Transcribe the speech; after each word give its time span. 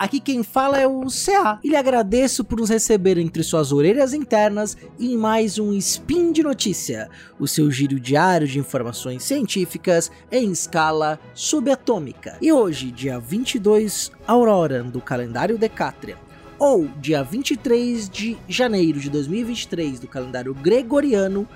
Aqui 0.00 0.18
quem 0.18 0.42
fala 0.42 0.80
é 0.80 0.86
o 0.86 1.04
CA 1.08 1.60
e 1.62 1.68
lhe 1.68 1.76
agradeço 1.76 2.42
por 2.42 2.58
nos 2.58 2.70
receber 2.70 3.18
entre 3.18 3.42
suas 3.42 3.70
orelhas 3.70 4.14
internas 4.14 4.74
em 4.98 5.14
mais 5.14 5.58
um 5.58 5.74
Spin 5.74 6.32
de 6.32 6.42
Notícia, 6.42 7.10
o 7.38 7.46
seu 7.46 7.70
giro 7.70 8.00
diário 8.00 8.46
de 8.46 8.58
informações 8.58 9.22
científicas 9.22 10.10
em 10.32 10.50
escala 10.52 11.20
subatômica. 11.34 12.38
E 12.40 12.50
hoje, 12.50 12.90
dia 12.90 13.20
22 13.20 14.10
Aurora 14.26 14.82
do 14.82 15.02
calendário 15.02 15.58
Decatrian, 15.58 16.16
ou 16.58 16.88
dia 16.98 17.22
23 17.22 18.08
de 18.08 18.38
janeiro 18.48 18.98
de 18.98 19.10
2023 19.10 20.00
do 20.00 20.08
calendário 20.08 20.54
gregoriano, 20.54 21.46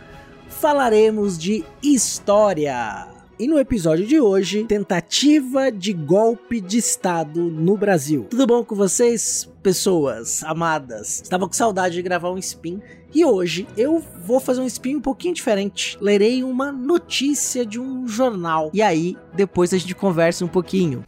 falaremos 0.50 1.38
de 1.38 1.64
história. 1.82 3.13
E 3.36 3.48
no 3.48 3.58
episódio 3.58 4.06
de 4.06 4.20
hoje, 4.20 4.62
tentativa 4.64 5.70
de 5.70 5.92
golpe 5.92 6.60
de 6.60 6.78
Estado 6.78 7.42
no 7.42 7.76
Brasil. 7.76 8.28
Tudo 8.30 8.46
bom 8.46 8.62
com 8.62 8.76
vocês, 8.76 9.50
pessoas 9.60 10.44
amadas? 10.44 11.20
Estava 11.20 11.48
com 11.48 11.52
saudade 11.52 11.96
de 11.96 12.02
gravar 12.02 12.30
um 12.30 12.38
spin 12.38 12.80
e 13.12 13.24
hoje 13.24 13.66
eu 13.76 14.00
vou 14.24 14.38
fazer 14.38 14.60
um 14.60 14.66
spin 14.66 14.96
um 14.96 15.00
pouquinho 15.00 15.34
diferente. 15.34 15.98
Lerei 16.00 16.44
uma 16.44 16.70
notícia 16.70 17.66
de 17.66 17.80
um 17.80 18.06
jornal 18.06 18.70
e 18.72 18.80
aí 18.80 19.16
depois 19.34 19.74
a 19.74 19.78
gente 19.78 19.96
conversa 19.96 20.44
um 20.44 20.48
pouquinho. 20.48 21.04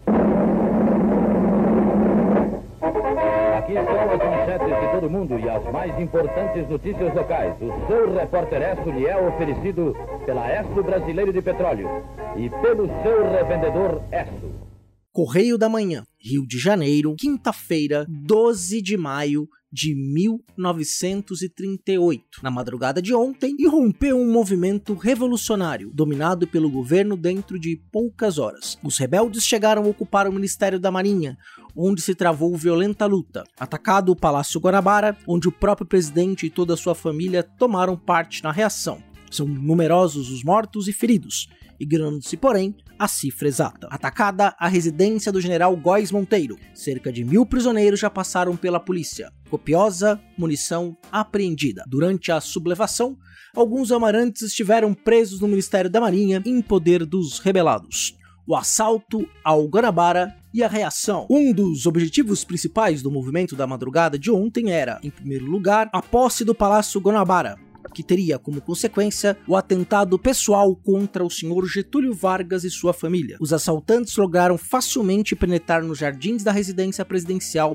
Todo 5.06 5.10
mundo 5.10 5.38
e 5.38 5.48
as 5.48 5.62
mais 5.72 5.98
importantes 6.00 6.68
notícias 6.68 7.14
locais. 7.14 7.54
O 7.62 7.86
seu 7.86 8.12
repórter 8.12 8.60
Esso 8.60 8.90
lhe 8.90 9.06
é 9.06 9.16
oferecido 9.16 9.94
pela 10.24 10.50
Esso 10.50 10.82
Brasileiro 10.82 11.32
de 11.32 11.40
Petróleo 11.40 11.88
e 12.36 12.50
pelo 12.50 12.86
seu 13.02 13.30
revendedor 13.30 14.02
Esso. 14.10 14.50
Correio 15.12 15.56
da 15.56 15.68
Manhã, 15.68 16.02
Rio 16.18 16.46
de 16.46 16.58
Janeiro, 16.58 17.14
quinta-feira, 17.18 18.04
12 18.08 18.82
de 18.82 18.96
maio 18.96 19.48
de 19.76 19.94
1938. 19.94 22.40
Na 22.42 22.50
madrugada 22.50 23.00
de 23.02 23.14
ontem, 23.14 23.54
irrompeu 23.58 24.18
um 24.18 24.32
movimento 24.32 24.94
revolucionário, 24.94 25.90
dominado 25.92 26.48
pelo 26.48 26.70
governo 26.70 27.14
dentro 27.14 27.58
de 27.58 27.78
poucas 27.92 28.38
horas. 28.38 28.78
Os 28.82 28.96
rebeldes 28.96 29.44
chegaram 29.44 29.84
a 29.84 29.88
ocupar 29.88 30.26
o 30.26 30.32
Ministério 30.32 30.80
da 30.80 30.90
Marinha, 30.90 31.36
onde 31.76 32.00
se 32.00 32.14
travou 32.14 32.56
violenta 32.56 33.04
luta. 33.04 33.44
Atacado 33.60 34.12
o 34.12 34.16
Palácio 34.16 34.58
Guanabara, 34.58 35.14
onde 35.28 35.46
o 35.46 35.52
próprio 35.52 35.86
presidente 35.86 36.46
e 36.46 36.50
toda 36.50 36.72
a 36.72 36.78
sua 36.78 36.94
família 36.94 37.42
tomaram 37.42 37.98
parte 37.98 38.42
na 38.42 38.50
reação. 38.50 39.04
São 39.30 39.46
numerosos 39.46 40.30
os 40.30 40.42
mortos 40.42 40.88
e 40.88 40.92
feridos, 40.94 41.50
ignorando-se, 41.78 42.36
porém, 42.36 42.74
a 42.98 43.06
cifra 43.08 43.48
exata. 43.48 43.88
Atacada 43.90 44.54
a 44.58 44.68
residência 44.68 45.30
do 45.30 45.40
general 45.40 45.76
Góes 45.76 46.10
Monteiro, 46.10 46.58
cerca 46.74 47.12
de 47.12 47.24
mil 47.24 47.44
prisioneiros 47.44 48.00
já 48.00 48.10
passaram 48.10 48.56
pela 48.56 48.80
polícia. 48.80 49.30
Copiosa 49.50 50.20
munição 50.36 50.96
apreendida. 51.10 51.84
Durante 51.86 52.32
a 52.32 52.40
sublevação, 52.40 53.16
alguns 53.54 53.92
amarantes 53.92 54.42
estiveram 54.42 54.94
presos 54.94 55.40
no 55.40 55.48
Ministério 55.48 55.90
da 55.90 56.00
Marinha 56.00 56.42
em 56.44 56.60
poder 56.60 57.04
dos 57.04 57.38
rebelados 57.38 58.16
o 58.46 58.54
assalto 58.54 59.28
ao 59.42 59.66
Guanabara 59.66 60.36
e 60.54 60.62
a 60.62 60.68
reação. 60.68 61.26
Um 61.28 61.52
dos 61.52 61.84
objetivos 61.84 62.44
principais 62.44 63.02
do 63.02 63.10
movimento 63.10 63.56
da 63.56 63.66
madrugada 63.66 64.18
de 64.18 64.30
ontem 64.30 64.70
era, 64.70 65.00
em 65.02 65.10
primeiro 65.10 65.46
lugar, 65.46 65.90
a 65.92 66.00
posse 66.00 66.44
do 66.44 66.54
Palácio 66.54 67.00
Guanabara, 67.00 67.58
que 67.96 68.02
teria 68.02 68.38
como 68.38 68.60
consequência 68.60 69.38
o 69.48 69.56
atentado 69.56 70.18
pessoal 70.18 70.76
contra 70.76 71.24
o 71.24 71.30
senhor 71.30 71.66
Getúlio 71.66 72.12
Vargas 72.12 72.62
e 72.62 72.68
sua 72.68 72.92
família. 72.92 73.38
Os 73.40 73.54
assaltantes 73.54 74.14
lograram 74.18 74.58
facilmente 74.58 75.34
penetrar 75.34 75.82
nos 75.82 75.96
jardins 75.96 76.44
da 76.44 76.52
residência 76.52 77.06
presidencial, 77.06 77.74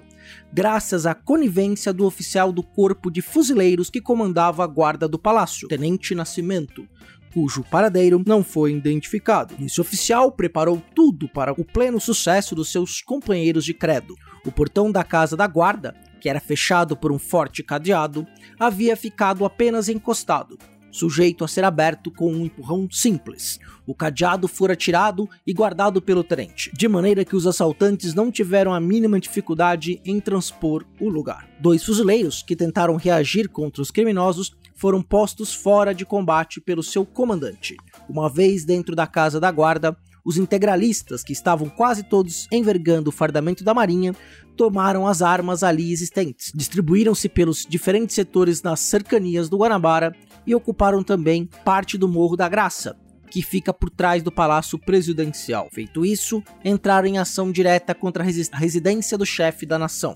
graças 0.54 1.08
à 1.08 1.16
conivência 1.16 1.92
do 1.92 2.06
oficial 2.06 2.52
do 2.52 2.62
Corpo 2.62 3.10
de 3.10 3.20
Fuzileiros 3.20 3.90
que 3.90 4.00
comandava 4.00 4.64
a 4.64 4.68
guarda 4.68 5.08
do 5.08 5.18
palácio, 5.18 5.68
Tenente 5.68 6.14
Nascimento, 6.14 6.88
cujo 7.34 7.64
paradeiro 7.64 8.22
não 8.24 8.44
foi 8.44 8.74
identificado. 8.74 9.56
Esse 9.60 9.81
oficial 9.81 10.31
preparou 10.31 10.80
tudo 10.94 11.28
para 11.30 11.52
o 11.52 11.66
pleno 11.66 12.00
sucesso 12.00 12.54
dos 12.54 12.72
seus 12.72 13.02
companheiros 13.02 13.66
de 13.66 13.74
credo. 13.74 14.14
O 14.46 14.52
portão 14.52 14.92
da 14.92 15.04
casa 15.04 15.36
da 15.36 15.48
guarda, 15.48 15.96
que 16.22 16.30
era 16.30 16.40
fechado 16.40 16.96
por 16.96 17.12
um 17.12 17.18
forte 17.18 17.64
cadeado, 17.64 18.26
havia 18.59 18.96
ficado 18.96 19.44
apenas 19.44 19.90
encostado, 19.90 20.58
sujeito 20.92 21.44
a 21.44 21.48
ser 21.48 21.64
aberto 21.64 22.12
com 22.12 22.32
um 22.32 22.46
empurrão 22.46 22.88
simples. 22.92 23.59
O 23.88 23.96
cadeado 23.96 24.48
fora 24.48 24.76
tirado 24.76 25.28
e 25.46 25.52
guardado 25.52 26.02
pelo 26.02 26.24
tenente, 26.24 26.72
de 26.74 26.88
maneira 26.88 27.26
que 27.26 27.36
os 27.36 27.48
assaltantes 27.48 28.14
não 28.14 28.31
tiveram 28.31 28.74
a 28.74 28.80
mínima 28.80 29.20
dificuldade 29.20 30.00
em 30.06 30.20
transpor 30.20 30.86
o 31.00 31.10
lugar. 31.10 31.50
Dois 31.60 31.84
fuzileiros 31.84 32.44
que 32.44 32.56
tentaram 32.56 32.96
reagir 32.96 33.50
contra 33.50 33.81
os 33.81 33.90
criminosos 33.90 34.54
foram 34.76 35.02
postos 35.02 35.54
fora 35.54 35.94
de 35.94 36.06
combate 36.06 36.62
pelo 36.62 36.84
seu 36.84 37.06
comandante. 37.06 37.76
Uma 38.08 38.30
vez 38.30 38.64
dentro 38.64 38.96
da 38.96 39.08
casa 39.08 39.40
da 39.40 39.52
guarda, 39.52 39.98
os 40.24 40.38
integralistas, 40.38 41.24
que 41.24 41.34
estavam 41.34 41.68
quase 41.70 42.04
todos 42.04 42.48
envergando 42.52 43.10
o 43.10 43.14
fardamento 43.14 43.64
da 43.64 43.74
marinha, 43.74 44.16
tomaram 44.56 45.07
as 45.07 45.22
armas 45.22 45.63
ali 45.63 45.91
existentes, 45.91 46.51
distribuíram-se 46.53 47.28
pelos 47.29 47.66
diferentes 47.67 48.16
setores 48.16 48.62
nas 48.62 48.79
cercanias 48.79 49.50
do 49.50 49.57
Guanabara 49.57 50.16
e 50.45 50.53
ocuparam 50.56 51.03
também 51.03 51.50
parte 51.66 51.97
do 51.97 52.07
Morro 52.07 52.35
da 52.35 52.50
Graça, 52.50 52.95
que 53.29 53.41
fica 53.41 53.73
por 53.73 53.89
trás 53.89 54.22
do 54.22 54.31
Palácio 54.31 54.78
Presidencial. 54.78 55.69
Feito 55.72 56.06
isso, 56.06 56.44
entraram 56.63 57.07
em 57.07 57.17
ação 57.17 57.51
direta 57.51 57.95
contra 57.95 58.23
a 58.23 58.57
residência 58.57 59.17
do 59.17 59.25
chefe 59.25 59.66
da 59.66 59.79
nação, 59.79 60.13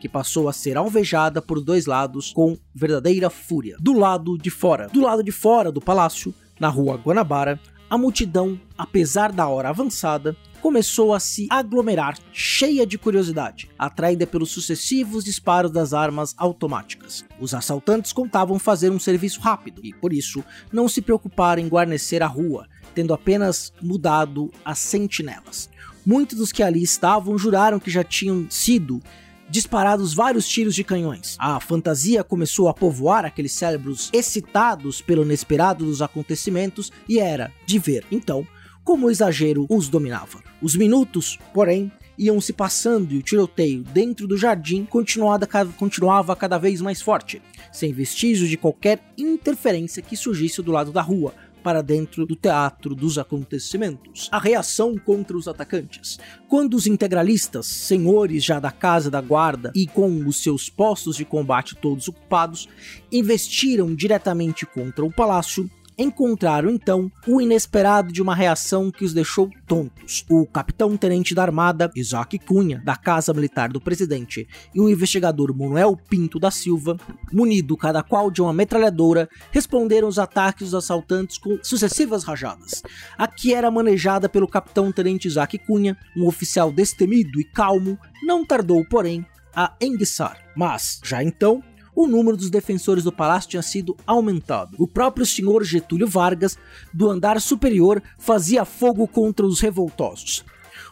que 0.00 0.08
passou 0.08 0.48
a 0.48 0.52
ser 0.52 0.76
alvejada 0.76 1.42
por 1.42 1.62
dois 1.62 1.86
lados 1.86 2.32
com 2.32 2.56
verdadeira 2.74 3.28
fúria. 3.28 3.76
Do 3.80 3.92
lado 3.92 4.38
de 4.38 4.50
fora, 4.50 4.88
do 4.88 5.00
lado 5.00 5.22
de 5.22 5.32
fora 5.32 5.70
do 5.70 5.80
palácio, 5.80 6.34
na 6.58 6.68
rua 6.68 6.96
Guanabara, 6.96 7.60
a 7.90 7.98
multidão, 7.98 8.58
apesar 8.78 9.30
da 9.30 9.46
hora 9.46 9.68
avançada, 9.68 10.36
começou 10.64 11.12
a 11.12 11.20
se 11.20 11.46
aglomerar, 11.50 12.16
cheia 12.32 12.86
de 12.86 12.96
curiosidade, 12.96 13.68
atraída 13.78 14.26
pelos 14.26 14.50
sucessivos 14.50 15.22
disparos 15.22 15.70
das 15.70 15.92
armas 15.92 16.34
automáticas. 16.38 17.22
Os 17.38 17.52
assaltantes 17.52 18.14
contavam 18.14 18.58
fazer 18.58 18.88
um 18.88 18.98
serviço 18.98 19.42
rápido 19.42 19.82
e, 19.84 19.92
por 19.92 20.10
isso, 20.10 20.42
não 20.72 20.88
se 20.88 21.02
preocuparam 21.02 21.60
em 21.60 21.68
guarnecer 21.68 22.22
a 22.22 22.26
rua, 22.26 22.66
tendo 22.94 23.12
apenas 23.12 23.74
mudado 23.82 24.50
as 24.64 24.78
sentinelas. 24.78 25.68
Muitos 26.06 26.38
dos 26.38 26.50
que 26.50 26.62
ali 26.62 26.82
estavam 26.82 27.36
juraram 27.36 27.78
que 27.78 27.90
já 27.90 28.02
tinham 28.02 28.46
sido 28.48 29.02
disparados 29.50 30.14
vários 30.14 30.48
tiros 30.48 30.74
de 30.74 30.82
canhões. 30.82 31.36
A 31.38 31.60
fantasia 31.60 32.24
começou 32.24 32.70
a 32.70 32.74
povoar 32.74 33.26
aqueles 33.26 33.52
cérebros 33.52 34.08
excitados 34.14 35.02
pelo 35.02 35.24
inesperado 35.24 35.84
dos 35.84 36.00
acontecimentos 36.00 36.90
e 37.06 37.18
era 37.18 37.52
de 37.66 37.78
ver, 37.78 38.06
então, 38.10 38.46
como 38.84 39.06
o 39.06 39.10
exagero 39.10 39.66
os 39.68 39.88
dominava. 39.88 40.42
Os 40.60 40.76
minutos, 40.76 41.38
porém, 41.52 41.90
iam 42.18 42.40
se 42.40 42.52
passando 42.52 43.12
e 43.12 43.18
o 43.18 43.22
tiroteio 43.22 43.82
dentro 43.82 44.28
do 44.28 44.36
jardim 44.36 44.86
continuava 44.86 46.36
cada 46.36 46.58
vez 46.58 46.80
mais 46.80 47.02
forte, 47.02 47.42
sem 47.72 47.92
vestígios 47.92 48.48
de 48.48 48.56
qualquer 48.56 49.00
interferência 49.18 50.02
que 50.02 50.16
surgisse 50.16 50.62
do 50.62 50.70
lado 50.70 50.92
da 50.92 51.02
rua, 51.02 51.34
para 51.64 51.80
dentro 51.80 52.26
do 52.26 52.36
teatro 52.36 52.94
dos 52.94 53.16
acontecimentos. 53.16 54.28
A 54.30 54.38
reação 54.38 54.98
contra 54.98 55.34
os 55.34 55.48
atacantes. 55.48 56.18
Quando 56.46 56.74
os 56.74 56.86
integralistas, 56.86 57.64
senhores 57.64 58.44
já 58.44 58.60
da 58.60 58.70
casa 58.70 59.10
da 59.10 59.22
guarda 59.22 59.72
e 59.74 59.86
com 59.86 60.26
os 60.26 60.42
seus 60.42 60.68
postos 60.68 61.16
de 61.16 61.24
combate 61.24 61.74
todos 61.74 62.06
ocupados, 62.06 62.68
investiram 63.10 63.94
diretamente 63.94 64.66
contra 64.66 65.06
o 65.06 65.10
palácio, 65.10 65.68
encontraram 65.98 66.70
então 66.70 67.10
o 67.26 67.40
inesperado 67.40 68.12
de 68.12 68.20
uma 68.20 68.34
reação 68.34 68.90
que 68.90 69.04
os 69.04 69.14
deixou 69.14 69.50
tontos. 69.66 70.24
O 70.28 70.46
capitão-tenente 70.46 71.34
da 71.34 71.42
Armada, 71.42 71.90
Isaac 71.94 72.38
Cunha, 72.38 72.82
da 72.84 72.96
Casa 72.96 73.32
Militar 73.32 73.70
do 73.70 73.80
Presidente, 73.80 74.46
e 74.74 74.80
o 74.80 74.88
investigador 74.88 75.56
Manuel 75.56 75.96
Pinto 76.08 76.38
da 76.38 76.50
Silva, 76.50 76.96
munido 77.32 77.76
cada 77.76 78.02
qual 78.02 78.30
de 78.30 78.42
uma 78.42 78.52
metralhadora, 78.52 79.28
responderam 79.50 80.08
os 80.08 80.18
ataques 80.18 80.70
dos 80.70 80.74
assaltantes 80.74 81.38
com 81.38 81.58
sucessivas 81.62 82.24
rajadas. 82.24 82.82
A 83.16 83.26
que 83.26 83.54
era 83.54 83.70
manejada 83.70 84.28
pelo 84.28 84.48
capitão-tenente 84.48 85.28
Isaac 85.28 85.58
Cunha, 85.58 85.96
um 86.16 86.26
oficial 86.26 86.72
destemido 86.72 87.40
e 87.40 87.44
calmo, 87.44 87.98
não 88.22 88.44
tardou, 88.44 88.84
porém, 88.84 89.24
a 89.54 89.72
enguiçar. 89.80 90.38
Mas, 90.56 91.00
já 91.04 91.22
então, 91.22 91.62
o 91.94 92.06
número 92.06 92.36
dos 92.36 92.50
defensores 92.50 93.04
do 93.04 93.12
palácio 93.12 93.50
tinha 93.50 93.62
sido 93.62 93.96
aumentado. 94.06 94.76
O 94.78 94.88
próprio 94.88 95.24
senhor 95.24 95.64
Getúlio 95.64 96.06
Vargas, 96.06 96.58
do 96.92 97.08
andar 97.08 97.40
superior, 97.40 98.02
fazia 98.18 98.64
fogo 98.64 99.06
contra 99.06 99.46
os 99.46 99.60
revoltosos. 99.60 100.44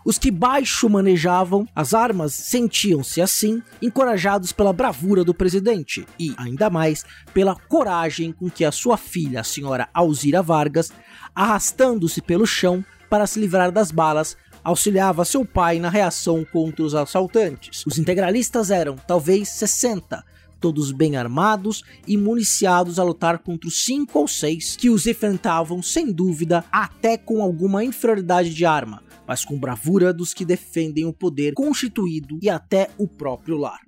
Os 0.05 0.19
que 0.19 0.31
baixo 0.31 0.89
manejavam 0.89 1.67
as 1.75 1.95
armas 1.95 2.35
sentiam-se 2.35 3.21
assim 3.21 3.63
encorajados 3.81 4.53
pela 4.53 4.73
bravura 4.73 5.23
do 5.23 5.33
presidente 5.33 6.05
e, 6.19 6.35
ainda 6.37 6.69
mais, 6.69 7.05
pela 7.33 7.55
coragem 7.55 8.33
com 8.33 8.51
que 8.51 8.65
a 8.65 8.73
sua 8.73 8.97
filha, 8.97 9.41
a 9.41 9.45
senhora 9.45 9.89
Alzira 9.95 10.43
Vargas, 10.43 10.93
arrastando-se 11.35 12.21
pelo 12.21 12.47
chão 12.47 12.85
para 13.09 13.27
se 13.27 13.39
livrar 13.39 13.71
das 13.71 13.93
balas, 13.93 14.37
auxiliava 14.65 15.25
seu 15.25 15.45
pai 15.45 15.79
na 15.79 15.89
reação 15.89 16.45
contra 16.45 16.85
os 16.85 16.95
assaltantes. 16.95 17.85
Os 17.87 17.99
integralistas 17.99 18.71
eram, 18.71 18.97
talvez, 18.97 19.49
60, 19.51 20.25
todos 20.63 20.93
bem 20.93 21.17
armados 21.17 21.83
e 22.07 22.17
municiados 22.17 23.01
a 23.01 23.03
lutar 23.03 23.41
contra 23.41 23.67
os 23.67 23.85
cinco 23.85 24.21
ou 24.21 24.29
seis 24.29 24.77
que 24.77 24.89
os 24.89 25.09
enfrentavam 25.09 25.83
sem 25.83 26.13
dúvida 26.13 26.65
até 26.71 27.19
com 27.19 27.43
alguma 27.43 27.85
inferioridade 27.85 28.55
de 28.55 28.65
arma, 28.65 29.03
mas 29.27 29.45
com 29.45 29.59
bravura 29.59 30.13
dos 30.13 30.33
que 30.33 30.45
defendem 30.45 31.05
o 31.05 31.13
poder 31.13 31.53
constituído 31.55 32.39
e 32.41 32.49
até 32.49 32.89
o 32.97 33.09
próprio 33.09 33.57
lar. 33.57 33.81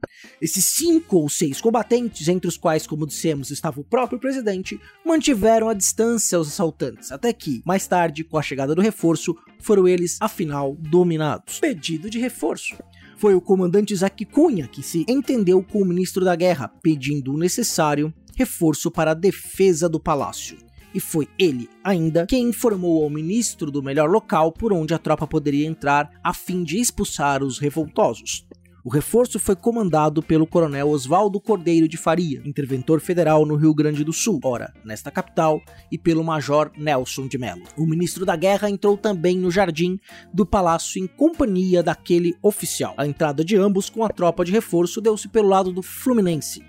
Esses 0.42 0.64
cinco 0.64 1.18
ou 1.18 1.28
seis 1.28 1.60
combatentes, 1.60 2.26
entre 2.26 2.48
os 2.48 2.56
quais, 2.56 2.88
como 2.88 3.06
dissemos, 3.06 3.52
estava 3.52 3.80
o 3.80 3.84
próprio 3.84 4.18
presidente, 4.18 4.80
mantiveram 5.06 5.68
a 5.68 5.74
distância 5.74 6.36
aos 6.36 6.48
assaltantes, 6.48 7.12
até 7.12 7.32
que, 7.32 7.62
mais 7.64 7.86
tarde, 7.86 8.24
com 8.24 8.36
a 8.36 8.42
chegada 8.42 8.74
do 8.74 8.82
reforço, 8.82 9.36
foram 9.60 9.86
eles, 9.86 10.16
afinal, 10.20 10.76
dominados. 10.80 11.60
Pedido 11.60 12.10
de 12.10 12.18
reforço 12.18 12.76
foi 13.16 13.34
o 13.34 13.40
comandante 13.40 13.92
Isaac 13.92 14.24
Cunha 14.24 14.68
que 14.68 14.82
se 14.82 15.04
entendeu 15.08 15.62
com 15.62 15.82
o 15.82 15.84
ministro 15.84 16.24
da 16.24 16.34
Guerra, 16.34 16.68
pedindo 16.82 17.32
o 17.32 17.38
necessário 17.38 18.12
reforço 18.36 18.90
para 18.90 19.12
a 19.12 19.14
defesa 19.14 19.88
do 19.88 20.00
palácio. 20.00 20.58
E 20.94 21.00
foi 21.00 21.28
ele, 21.36 21.68
ainda, 21.82 22.24
quem 22.26 22.48
informou 22.48 23.02
ao 23.02 23.10
ministro 23.10 23.70
do 23.70 23.82
melhor 23.82 24.08
local 24.08 24.52
por 24.52 24.72
onde 24.72 24.94
a 24.94 24.98
tropa 24.98 25.26
poderia 25.26 25.66
entrar 25.66 26.08
a 26.22 26.32
fim 26.32 26.62
de 26.62 26.78
expulsar 26.78 27.42
os 27.42 27.58
revoltosos. 27.58 28.46
O 28.84 28.90
reforço 28.90 29.38
foi 29.38 29.56
comandado 29.56 30.22
pelo 30.22 30.46
coronel 30.46 30.90
Oswaldo 30.90 31.40
Cordeiro 31.40 31.88
de 31.88 31.96
Faria, 31.96 32.42
interventor 32.44 33.00
federal 33.00 33.46
no 33.46 33.56
Rio 33.56 33.72
Grande 33.72 34.04
do 34.04 34.12
Sul, 34.12 34.38
ora, 34.44 34.74
nesta 34.84 35.10
capital, 35.10 35.58
e 35.90 35.96
pelo 35.96 36.22
major 36.22 36.70
Nelson 36.76 37.26
de 37.26 37.38
Mello. 37.38 37.62
O 37.78 37.86
ministro 37.86 38.26
da 38.26 38.36
Guerra 38.36 38.68
entrou 38.68 38.98
também 38.98 39.38
no 39.38 39.50
jardim 39.50 39.98
do 40.34 40.44
palácio 40.44 41.02
em 41.02 41.06
companhia 41.06 41.82
daquele 41.82 42.36
oficial. 42.42 42.92
A 42.98 43.06
entrada 43.06 43.42
de 43.42 43.56
ambos 43.56 43.88
com 43.88 44.04
a 44.04 44.10
tropa 44.10 44.44
de 44.44 44.52
reforço 44.52 45.00
deu-se 45.00 45.28
pelo 45.28 45.48
lado 45.48 45.72
do 45.72 45.82
Fluminense, 45.82 46.62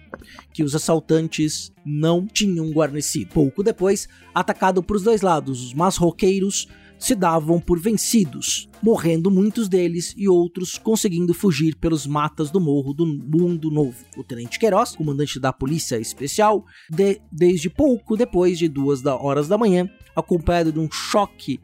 que 0.54 0.64
os 0.64 0.74
assaltantes 0.74 1.74
não 1.86 2.26
tinham 2.26 2.72
guarnecido. 2.72 3.34
Pouco 3.34 3.62
depois, 3.62 4.08
atacado 4.34 4.82
por 4.82 4.96
os 4.96 5.04
dois 5.04 5.22
lados, 5.22 5.62
os 5.62 5.74
masroqueiros 5.74 6.70
se 6.98 7.16
davam 7.16 7.60
por 7.60 7.80
vencidos, 7.80 8.70
morrendo 8.82 9.30
muitos 9.30 9.68
deles 9.68 10.14
e 10.18 10.28
outros 10.28 10.78
conseguindo 10.78 11.34
fugir 11.34 11.76
pelos 11.76 12.06
matas 12.08 12.52
do 12.52 12.60
morro 12.60 12.94
do 12.94 13.06
Mundo 13.06 13.70
Novo. 13.70 14.06
O 14.18 14.24
tenente 14.24 14.60
Queiroz, 14.60 14.96
comandante 14.96 15.40
da 15.40 15.52
Polícia 15.52 16.00
Especial, 16.00 16.66
de, 16.90 17.22
desde 17.32 17.70
pouco 17.70 18.16
depois 18.16 18.58
de 18.58 18.68
duas 18.68 19.06
horas 19.06 19.48
da 19.48 19.58
manhã, 19.58 19.90
acompanhado 20.16 20.72
de 20.72 20.80
um 20.80 20.90
choque 20.92 21.60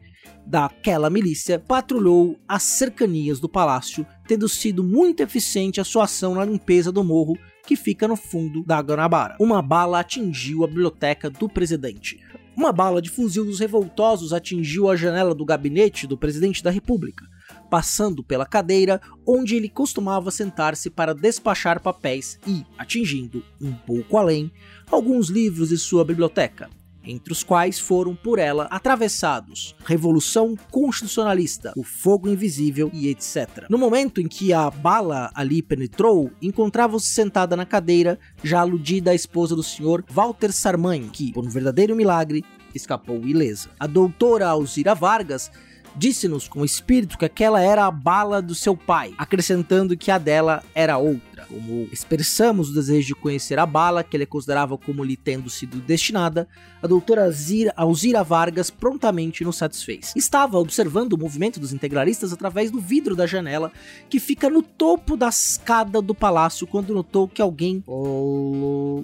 daquela 0.46 1.08
milícia, 1.08 1.58
patrulhou 1.58 2.38
as 2.48 2.62
cercanias 2.64 3.40
do 3.40 3.48
palácio, 3.48 4.06
tendo 4.26 4.48
sido 4.48 4.82
muito 4.82 5.22
eficiente 5.22 5.80
a 5.80 5.84
sua 5.84 6.04
ação 6.04 6.34
na 6.34 6.44
limpeza 6.44 6.90
do 6.90 7.04
morro 7.04 7.38
que 7.66 7.76
fica 7.76 8.08
no 8.08 8.16
fundo 8.16 8.64
da 8.64 8.80
Guanabara. 8.80 9.36
Uma 9.38 9.62
bala 9.62 10.00
atingiu 10.00 10.64
a 10.64 10.66
biblioteca 10.66 11.30
do 11.30 11.48
presidente. 11.48 12.18
Uma 12.54 12.70
bala 12.70 13.00
de 13.00 13.08
fuzil 13.08 13.44
dos 13.44 13.60
revoltosos 13.60 14.32
atingiu 14.32 14.90
a 14.90 14.96
janela 14.96 15.34
do 15.34 15.44
gabinete 15.44 16.06
do 16.06 16.18
presidente 16.18 16.62
da 16.62 16.70
República, 16.70 17.26
passando 17.70 18.22
pela 18.22 18.44
cadeira 18.44 19.00
onde 19.26 19.56
ele 19.56 19.68
costumava 19.68 20.30
sentar-se 20.30 20.90
para 20.90 21.14
despachar 21.14 21.80
papéis 21.80 22.38
e, 22.46 22.64
atingindo, 22.76 23.42
um 23.60 23.72
pouco 23.72 24.18
além, 24.18 24.52
alguns 24.90 25.28
livros 25.28 25.70
de 25.70 25.78
sua 25.78 26.04
biblioteca, 26.04 26.68
entre 27.04 27.32
os 27.32 27.42
quais 27.42 27.78
foram 27.78 28.14
por 28.14 28.38
ela 28.38 28.64
atravessados 28.70 29.74
Revolução 29.84 30.56
Constitucionalista, 30.70 31.72
O 31.76 31.82
Fogo 31.82 32.28
Invisível 32.28 32.90
e 32.92 33.08
etc. 33.08 33.66
No 33.68 33.78
momento 33.78 34.20
em 34.20 34.28
que 34.28 34.52
a 34.52 34.70
bala 34.70 35.30
ali 35.34 35.62
penetrou, 35.62 36.30
encontrava-se 36.40 37.06
sentada 37.06 37.56
na 37.56 37.66
cadeira, 37.66 38.18
já 38.42 38.60
aludida 38.60 39.10
a 39.10 39.14
esposa 39.14 39.54
do 39.56 39.62
senhor 39.62 40.04
Walter 40.10 40.52
Sarmanho, 40.52 41.10
que, 41.10 41.32
por 41.32 41.44
um 41.44 41.50
verdadeiro 41.50 41.96
milagre, 41.96 42.44
escapou 42.74 43.20
ilesa. 43.24 43.68
A 43.78 43.86
doutora 43.86 44.48
Alzira 44.48 44.94
Vargas 44.94 45.50
disse-nos 45.96 46.48
com 46.48 46.64
espírito 46.64 47.18
que 47.18 47.24
aquela 47.24 47.60
era 47.60 47.86
a 47.86 47.90
bala 47.90 48.40
do 48.40 48.54
seu 48.54 48.76
pai, 48.76 49.14
acrescentando 49.16 49.96
que 49.96 50.10
a 50.10 50.18
dela 50.18 50.62
era 50.74 50.98
outra. 50.98 51.46
Como 51.48 51.88
expressamos 51.92 52.70
o 52.70 52.74
desejo 52.74 53.08
de 53.08 53.14
conhecer 53.14 53.58
a 53.58 53.66
bala, 53.66 54.02
que 54.02 54.16
ele 54.16 54.24
considerava 54.24 54.78
como 54.78 55.04
lhe 55.04 55.16
tendo 55.16 55.50
sido 55.50 55.78
destinada, 55.78 56.48
a 56.82 56.86
doutora 56.86 57.30
Zira, 57.30 57.72
Alzira 57.76 58.22
Vargas 58.22 58.70
prontamente 58.70 59.44
nos 59.44 59.56
satisfez. 59.56 60.12
Estava 60.16 60.58
observando 60.58 61.12
o 61.12 61.18
movimento 61.18 61.60
dos 61.60 61.72
integralistas 61.72 62.32
através 62.32 62.70
do 62.70 62.80
vidro 62.80 63.14
da 63.14 63.26
janela, 63.26 63.72
que 64.08 64.18
fica 64.18 64.48
no 64.48 64.62
topo 64.62 65.16
da 65.16 65.28
escada 65.28 66.00
do 66.00 66.14
palácio, 66.14 66.66
quando 66.66 66.94
notou 66.94 67.28
que 67.28 67.42
alguém, 67.42 67.84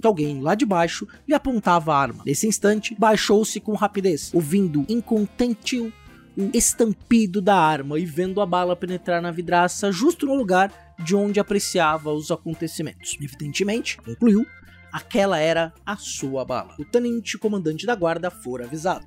que 0.00 0.06
alguém 0.06 0.40
lá 0.40 0.54
de 0.54 0.64
baixo 0.64 1.06
lhe 1.26 1.34
apontava 1.34 1.92
a 1.92 1.98
arma. 1.98 2.22
Nesse 2.24 2.46
instante, 2.46 2.94
baixou-se 2.98 3.60
com 3.60 3.74
rapidez, 3.74 4.30
ouvindo 4.32 4.84
incontentil 4.88 5.92
o 6.38 6.50
estampido 6.54 7.42
da 7.42 7.56
arma 7.56 7.98
e 7.98 8.04
vendo 8.04 8.40
a 8.40 8.46
bala 8.46 8.76
penetrar 8.76 9.20
na 9.20 9.32
vidraça 9.32 9.90
justo 9.90 10.24
no 10.24 10.36
lugar 10.36 10.72
de 10.96 11.16
onde 11.16 11.40
apreciava 11.40 12.12
os 12.12 12.30
acontecimentos. 12.30 13.16
Evidentemente, 13.20 13.96
concluiu, 13.96 14.46
aquela 14.92 15.40
era 15.40 15.72
a 15.84 15.96
sua 15.96 16.44
bala. 16.44 16.76
O 16.78 16.84
tenente 16.84 17.36
comandante 17.36 17.84
da 17.84 17.96
guarda 17.96 18.30
fora 18.30 18.66
avisado. 18.66 19.04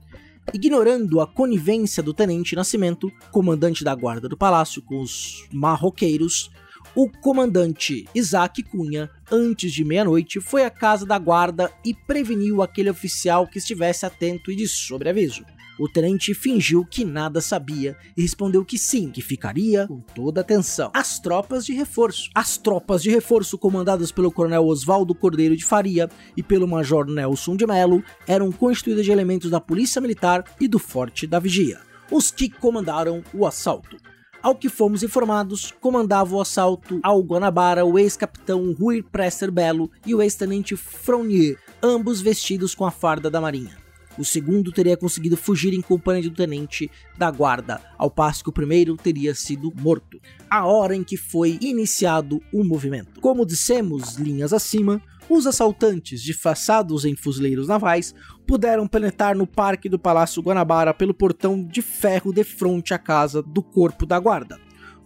Ignorando 0.53 1.21
a 1.21 1.27
conivência 1.27 2.03
do 2.03 2.13
tenente 2.13 2.53
Nascimento, 2.53 3.09
comandante 3.31 3.81
da 3.81 3.95
guarda 3.95 4.27
do 4.27 4.35
palácio, 4.35 4.81
com 4.81 4.99
os 4.99 5.47
marroqueiros, 5.53 6.51
o 6.93 7.09
comandante 7.09 8.05
Isaac 8.13 8.61
Cunha, 8.63 9.09
antes 9.31 9.71
de 9.71 9.85
meia-noite, 9.85 10.41
foi 10.41 10.65
à 10.65 10.69
casa 10.69 11.05
da 11.05 11.17
guarda 11.17 11.71
e 11.85 11.93
preveniu 11.93 12.61
aquele 12.61 12.89
oficial 12.89 13.47
que 13.47 13.59
estivesse 13.59 14.05
atento 14.05 14.51
e 14.51 14.55
de 14.57 14.67
sobreaviso. 14.67 15.45
O 15.81 15.89
tenente 15.89 16.35
fingiu 16.35 16.85
que 16.85 17.03
nada 17.03 17.41
sabia 17.41 17.97
e 18.15 18.21
respondeu 18.21 18.63
que 18.63 18.77
sim, 18.77 19.09
que 19.09 19.19
ficaria 19.19 19.87
com 19.87 19.99
toda 19.99 20.41
atenção. 20.41 20.91
As 20.93 21.17
tropas 21.17 21.65
de 21.65 21.73
reforço. 21.73 22.29
As 22.35 22.55
tropas 22.55 23.01
de 23.01 23.09
reforço 23.09 23.57
comandadas 23.57 24.11
pelo 24.11 24.31
coronel 24.31 24.67
Oswaldo 24.67 25.15
Cordeiro 25.15 25.57
de 25.57 25.65
Faria 25.65 26.07
e 26.37 26.43
pelo 26.43 26.67
major 26.67 27.07
Nelson 27.07 27.55
de 27.55 27.65
Mello 27.65 28.03
eram 28.27 28.51
constituídas 28.51 29.05
de 29.05 29.11
elementos 29.11 29.49
da 29.49 29.59
Polícia 29.59 29.99
Militar 29.99 30.43
e 30.59 30.67
do 30.67 30.77
Forte 30.77 31.25
da 31.25 31.39
Vigia, 31.39 31.79
os 32.11 32.29
que 32.29 32.47
comandaram 32.47 33.23
o 33.33 33.43
assalto. 33.43 33.97
Ao 34.39 34.53
que 34.53 34.69
fomos 34.69 35.01
informados, 35.01 35.73
comandava 35.81 36.35
o 36.35 36.41
assalto 36.41 36.99
ao 37.01 37.23
Guanabara 37.23 37.83
o 37.83 37.97
ex-capitão 37.97 38.71
Rui 38.71 39.01
Presser 39.01 39.51
Belo 39.51 39.89
e 40.05 40.13
o 40.13 40.21
ex-tenente 40.21 40.75
Fronier, 40.75 41.57
ambos 41.81 42.21
vestidos 42.21 42.75
com 42.75 42.85
a 42.85 42.91
farda 42.91 43.31
da 43.31 43.41
marinha. 43.41 43.80
O 44.17 44.25
segundo 44.25 44.71
teria 44.71 44.97
conseguido 44.97 45.37
fugir 45.37 45.73
em 45.73 45.81
companhia 45.81 46.29
do 46.29 46.35
tenente 46.35 46.91
da 47.17 47.31
guarda, 47.31 47.81
ao 47.97 48.11
passo 48.11 48.43
que 48.43 48.49
o 48.49 48.53
primeiro 48.53 48.95
teria 48.97 49.33
sido 49.33 49.73
morto. 49.75 50.19
A 50.49 50.65
hora 50.65 50.95
em 50.95 51.03
que 51.03 51.17
foi 51.17 51.57
iniciado 51.61 52.41
o 52.53 52.63
movimento. 52.63 53.21
Como 53.21 53.45
dissemos 53.45 54.15
linhas 54.15 54.53
acima, 54.53 55.01
os 55.29 55.47
assaltantes, 55.47 56.21
disfarçados 56.21 57.05
em 57.05 57.15
fuzileiros 57.15 57.67
navais, 57.67 58.13
puderam 58.45 58.85
penetrar 58.85 59.33
no 59.33 59.47
parque 59.47 59.87
do 59.87 59.97
Palácio 59.97 60.41
Guanabara 60.41 60.93
pelo 60.93 61.13
portão 61.13 61.63
de 61.63 61.81
ferro 61.81 62.33
de 62.33 62.43
frente 62.43 62.93
à 62.93 62.99
casa 62.99 63.41
do 63.41 63.63
corpo 63.63 64.05
da 64.05 64.19
guarda. 64.19 64.59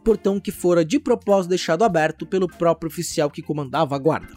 Portão 0.04 0.40
que 0.40 0.52
fora 0.52 0.84
de 0.84 1.00
propósito 1.00 1.50
deixado 1.50 1.84
aberto 1.84 2.26
pelo 2.26 2.48
próprio 2.48 2.88
oficial 2.88 3.30
que 3.30 3.42
comandava 3.42 3.96
a 3.96 4.00
guarda. 4.00 4.34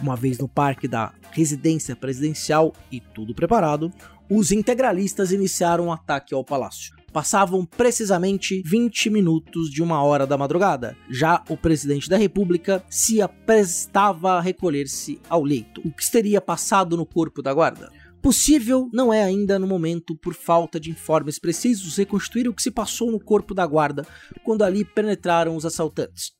Uma 0.00 0.16
vez 0.16 0.38
no 0.38 0.48
parque 0.48 0.86
da 0.86 1.12
residência 1.30 1.96
presidencial 1.96 2.72
e 2.90 3.00
tudo 3.00 3.34
preparado, 3.34 3.92
os 4.30 4.50
integralistas 4.50 5.32
iniciaram 5.32 5.86
um 5.86 5.92
ataque 5.92 6.34
ao 6.34 6.44
palácio. 6.44 6.94
Passavam 7.12 7.64
precisamente 7.64 8.62
20 8.66 9.08
minutos 9.08 9.70
de 9.70 9.82
uma 9.82 10.02
hora 10.02 10.26
da 10.26 10.36
madrugada. 10.36 10.96
Já 11.08 11.42
o 11.48 11.56
presidente 11.56 12.10
da 12.10 12.16
república 12.16 12.84
se 12.90 13.22
aprestava 13.22 14.32
a 14.32 14.40
recolher-se 14.40 15.20
ao 15.28 15.42
leito. 15.42 15.80
O 15.84 15.90
que 15.90 16.10
teria 16.10 16.40
passado 16.40 16.96
no 16.96 17.06
corpo 17.06 17.40
da 17.40 17.54
guarda? 17.54 17.90
Possível 18.20 18.90
não 18.92 19.14
é 19.14 19.22
ainda 19.22 19.58
no 19.58 19.68
momento, 19.68 20.16
por 20.16 20.34
falta 20.34 20.80
de 20.80 20.90
informes 20.90 21.38
precisos, 21.38 21.96
reconstruir 21.96 22.48
o 22.48 22.52
que 22.52 22.62
se 22.62 22.72
passou 22.72 23.10
no 23.10 23.20
corpo 23.20 23.54
da 23.54 23.64
guarda 23.64 24.04
quando 24.42 24.62
ali 24.62 24.84
penetraram 24.84 25.54
os 25.54 25.64
assaltantes. 25.64 26.32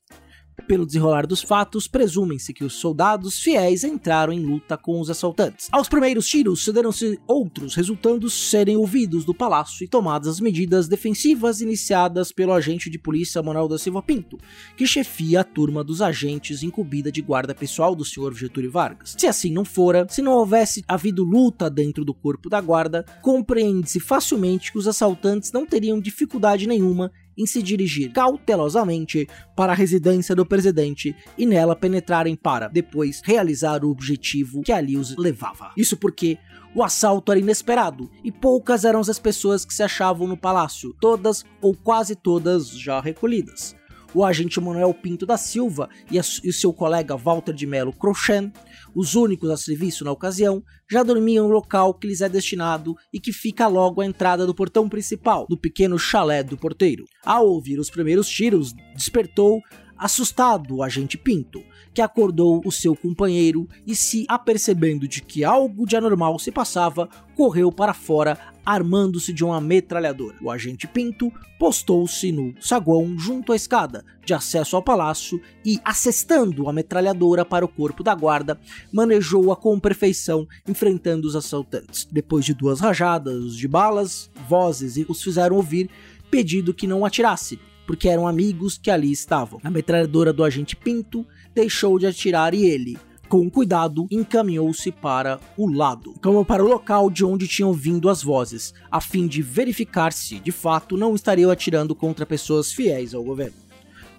Pelo 0.66 0.86
desenrolar 0.86 1.26
dos 1.26 1.42
fatos, 1.42 1.86
presumem-se 1.86 2.52
que 2.52 2.64
os 2.64 2.74
soldados 2.74 3.38
fiéis 3.38 3.84
entraram 3.84 4.32
em 4.32 4.40
luta 4.40 4.76
com 4.76 5.00
os 5.00 5.08
assaltantes. 5.08 5.68
Aos 5.70 5.88
primeiros 5.88 6.26
tiros, 6.26 6.64
cederam-se 6.64 7.20
outros, 7.26 7.74
resultando 7.74 8.28
serem 8.28 8.76
ouvidos 8.76 9.24
do 9.24 9.34
palácio 9.34 9.84
e 9.84 9.88
tomadas 9.88 10.26
as 10.26 10.40
medidas 10.40 10.88
defensivas 10.88 11.60
iniciadas 11.60 12.32
pelo 12.32 12.52
agente 12.52 12.90
de 12.90 12.98
polícia 12.98 13.42
Manuel 13.42 13.68
da 13.68 13.78
Silva 13.78 14.02
Pinto, 14.02 14.38
que 14.76 14.86
chefia 14.86 15.40
a 15.40 15.44
turma 15.44 15.84
dos 15.84 16.02
agentes 16.02 16.62
incumbida 16.62 17.12
de 17.12 17.22
guarda 17.22 17.54
pessoal 17.54 17.94
do 17.94 18.04
senhor 18.04 18.34
Getúlio 18.34 18.72
Vargas. 18.72 19.14
Se 19.16 19.26
assim 19.26 19.52
não 19.52 19.64
fora, 19.64 20.06
se 20.08 20.20
não 20.20 20.32
houvesse 20.32 20.82
havido 20.88 21.22
luta 21.22 21.70
dentro 21.70 22.04
do 22.04 22.14
corpo 22.14 22.48
da 22.48 22.60
guarda, 22.60 23.04
compreende-se 23.22 24.00
facilmente 24.00 24.72
que 24.72 24.78
os 24.78 24.88
assaltantes 24.88 25.52
não 25.52 25.64
teriam 25.64 26.00
dificuldade 26.00 26.66
nenhuma 26.66 27.12
em 27.36 27.46
se 27.46 27.62
dirigir 27.62 28.12
cautelosamente 28.12 29.28
para 29.54 29.72
a 29.72 29.74
residência 29.74 30.34
do 30.34 30.46
presidente 30.46 31.14
e 31.36 31.46
nela 31.46 31.76
penetrarem 31.76 32.36
para, 32.36 32.68
depois, 32.68 33.20
realizar 33.24 33.84
o 33.84 33.90
objetivo 33.90 34.62
que 34.62 34.72
ali 34.72 34.96
os 34.96 35.16
levava. 35.16 35.72
Isso 35.76 35.96
porque 35.96 36.38
o 36.74 36.82
assalto 36.82 37.32
era 37.32 37.40
inesperado 37.40 38.10
e 38.22 38.30
poucas 38.30 38.84
eram 38.84 39.00
as 39.00 39.18
pessoas 39.18 39.64
que 39.64 39.74
se 39.74 39.82
achavam 39.82 40.26
no 40.26 40.36
palácio, 40.36 40.94
todas 41.00 41.44
ou 41.60 41.74
quase 41.74 42.14
todas 42.14 42.70
já 42.70 43.00
recolhidas 43.00 43.74
o 44.16 44.24
agente 44.24 44.58
Manuel 44.58 44.94
Pinto 44.94 45.26
da 45.26 45.36
Silva 45.36 45.90
e, 46.10 46.18
a, 46.18 46.22
e 46.42 46.50
seu 46.50 46.72
colega 46.72 47.14
Walter 47.14 47.52
de 47.52 47.66
Melo 47.66 47.92
Crochen, 47.92 48.50
os 48.94 49.14
únicos 49.14 49.50
a 49.50 49.58
serviço 49.58 50.06
na 50.06 50.10
ocasião, 50.10 50.62
já 50.90 51.02
dormiam 51.02 51.46
no 51.46 51.52
local 51.52 51.92
que 51.92 52.06
lhes 52.06 52.22
é 52.22 52.28
destinado 52.28 52.94
e 53.12 53.20
que 53.20 53.30
fica 53.30 53.66
logo 53.68 54.00
à 54.00 54.06
entrada 54.06 54.46
do 54.46 54.54
portão 54.54 54.88
principal, 54.88 55.46
do 55.50 55.60
pequeno 55.60 55.98
chalé 55.98 56.42
do 56.42 56.56
porteiro. 56.56 57.04
Ao 57.26 57.46
ouvir 57.46 57.78
os 57.78 57.90
primeiros 57.90 58.26
tiros, 58.26 58.72
despertou 58.94 59.60
assustado 59.98 60.76
o 60.76 60.82
agente 60.82 61.16
Pinto, 61.16 61.62
que 61.92 62.02
acordou 62.02 62.60
o 62.64 62.70
seu 62.70 62.94
companheiro 62.94 63.68
e, 63.86 63.96
se 63.96 64.26
apercebendo 64.28 65.08
de 65.08 65.22
que 65.22 65.44
algo 65.44 65.86
de 65.86 65.96
anormal 65.96 66.38
se 66.38 66.52
passava, 66.52 67.08
correu 67.34 67.72
para 67.72 67.94
fora 67.94 68.38
armando-se 68.66 69.32
de 69.32 69.44
uma 69.44 69.60
metralhadora. 69.60 70.36
O 70.42 70.50
agente 70.50 70.88
Pinto 70.88 71.32
postou-se 71.56 72.32
no 72.32 72.52
saguão 72.60 73.16
junto 73.16 73.52
à 73.52 73.56
escada 73.56 74.04
de 74.24 74.34
acesso 74.34 74.74
ao 74.74 74.82
palácio 74.82 75.40
e, 75.64 75.80
assestando 75.84 76.68
a 76.68 76.72
metralhadora 76.72 77.44
para 77.44 77.64
o 77.64 77.68
corpo 77.68 78.02
da 78.02 78.12
guarda, 78.12 78.58
manejou-a 78.92 79.54
com 79.54 79.78
perfeição, 79.78 80.48
enfrentando 80.68 81.28
os 81.28 81.36
assaltantes. 81.36 82.08
Depois 82.10 82.44
de 82.44 82.52
duas 82.52 82.80
rajadas 82.80 83.56
de 83.56 83.68
balas, 83.68 84.28
vozes 84.48 84.96
os 85.08 85.22
fizeram 85.22 85.56
ouvir 85.56 85.88
pedido 86.28 86.74
que 86.74 86.88
não 86.88 87.04
atirasse, 87.04 87.58
porque 87.86 88.08
eram 88.08 88.26
amigos 88.26 88.76
que 88.76 88.90
ali 88.90 89.12
estavam. 89.12 89.60
A 89.62 89.70
metralhadora 89.70 90.32
do 90.32 90.44
agente 90.44 90.74
Pinto 90.74 91.26
deixou 91.54 91.98
de 91.98 92.06
atirar 92.06 92.52
e 92.52 92.64
ele, 92.64 92.98
com 93.28 93.50
cuidado, 93.50 94.06
encaminhou-se 94.10 94.92
para 94.92 95.40
o 95.56 95.68
lado, 95.68 96.14
como 96.22 96.44
para 96.44 96.64
o 96.64 96.68
local 96.68 97.10
de 97.10 97.24
onde 97.24 97.48
tinham 97.48 97.72
vindo 97.72 98.08
as 98.08 98.22
vozes, 98.22 98.72
a 98.90 99.00
fim 99.00 99.26
de 99.26 99.42
verificar 99.42 100.12
se, 100.12 100.38
de 100.38 100.52
fato, 100.52 100.96
não 100.96 101.14
estariam 101.14 101.50
atirando 101.50 101.94
contra 101.94 102.26
pessoas 102.26 102.72
fiéis 102.72 103.14
ao 103.14 103.24
governo. 103.24 103.56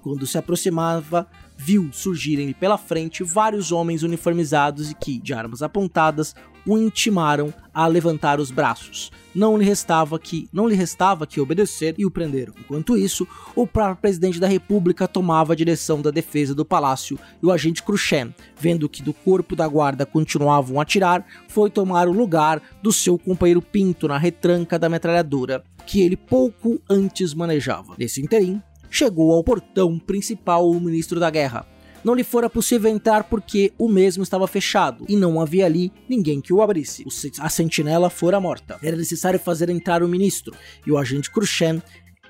Quando 0.01 0.27
se 0.27 0.38
aproximava, 0.38 1.27
viu 1.57 1.89
surgirem 1.91 2.53
pela 2.53 2.77
frente 2.77 3.24
vários 3.24 3.71
homens 3.71 4.03
uniformizados 4.03 4.91
e 4.91 4.95
que, 4.95 5.19
de 5.19 5.33
armas 5.33 5.62
apontadas, 5.62 6.36
o 6.67 6.77
intimaram 6.77 7.53
a 7.74 7.88
levantar 7.88 8.39
os 8.39 8.51
braços. 8.51 9.09
Não 9.33 9.57
lhe 9.57 9.63
restava 9.63 10.19
que 10.19 10.50
não 10.51 10.67
lhe 10.67 10.75
restava 10.75 11.25
que 11.25 11.39
obedecer 11.39 11.95
e 11.97 12.05
o 12.05 12.12
prenderam. 12.12 12.53
Enquanto 12.59 12.97
isso, 12.97 13.27
o 13.55 13.65
próprio 13.65 14.01
presidente 14.01 14.39
da 14.39 14.47
República 14.47 15.07
tomava 15.07 15.53
a 15.53 15.55
direção 15.55 16.01
da 16.01 16.12
defesa 16.12 16.53
do 16.53 16.65
palácio 16.65 17.17
e 17.41 17.45
o 17.45 17.51
agente 17.51 17.83
Khrushchev, 17.83 18.33
vendo 18.59 18.89
que 18.89 19.01
do 19.01 19.13
corpo 19.13 19.55
da 19.55 19.67
guarda 19.67 20.05
continuavam 20.05 20.79
a 20.79 20.83
atirar, 20.83 21.25
foi 21.47 21.69
tomar 21.69 22.07
o 22.07 22.13
lugar 22.13 22.62
do 22.81 22.91
seu 22.91 23.17
companheiro 23.17 23.62
Pinto 23.62 24.07
na 24.07 24.17
retranca 24.17 24.77
da 24.77 24.89
metralhadora 24.89 25.63
que 25.86 26.01
ele 26.01 26.17
pouco 26.17 26.81
antes 26.89 27.33
manejava. 27.33 27.95
Nesse 27.97 28.21
interim, 28.21 28.62
chegou 28.89 29.31
ao 29.31 29.43
portão 29.43 29.97
principal 29.97 30.69
o 30.69 30.79
ministro 30.81 31.19
da 31.19 31.29
guerra. 31.29 31.65
Não 32.04 32.13
lhe 32.13 32.24
fora 32.24 32.50
possível 32.50 32.89
entrar 32.89 33.24
porque 33.24 33.74
o 33.77 33.89
mesmo 33.89 34.24
estava 34.24 34.48
fechado 34.48 35.06
e 35.10 35.16
não 35.16 35.42
havia 35.42 35.66
ali 35.66 35.92
ninguém 36.08 36.39
que 36.39 36.54
o 36.54 36.62
abrisse. 36.62 37.06
A 37.39 37.50
sentinela 37.50 38.10
fora 38.10 38.39
morta. 38.39 38.77
Era 38.82 38.96
necessário 38.96 39.39
fazer 39.39 39.70
entrar 39.70 40.01
o 40.04 40.08
ministro 40.08 40.54
e 40.86 40.92
o 40.92 40.98
agente 40.98 41.32
Khrushchev 41.32 41.82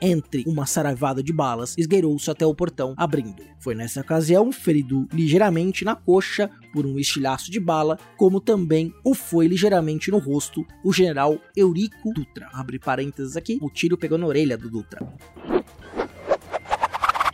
entre 0.02 0.44
uma 0.48 0.66
saraivada 0.66 1.24
de 1.24 1.34
balas, 1.34 1.76
esgueirou-se 1.78 2.30
até 2.30 2.46
o 2.46 2.54
portão, 2.54 2.94
abrindo. 2.98 3.44
Foi 3.60 3.76
nessa 3.76 4.02
ocasião 4.02 4.52
ferido 4.52 5.08
ligeiramente 5.12 5.84
na 5.84 5.96
coxa 5.96 6.50
por 6.74 6.86
um 6.86 7.00
estilhaço 7.00 7.52
de 7.52 7.60
bala, 7.60 7.98
como 8.16 8.40
também 8.40 8.94
o 9.04 9.14
foi 9.14 9.48
ligeiramente 9.48 10.12
no 10.12 10.20
rosto 10.20 10.66
o 10.84 10.94
general 10.94 11.40
Eurico 11.56 12.14
Dutra. 12.14 12.50
Abre 12.54 12.80
parênteses 12.80 13.36
aqui, 13.36 13.58
o 13.62 13.70
tiro 13.70 13.98
pegou 13.98 14.18
na 14.18 14.28
orelha 14.28 14.58
do 14.58 14.70
Dutra. 14.70 15.00